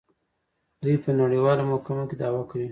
[0.83, 2.67] دوی په نړیوالو محکمو کې دعوا کوي.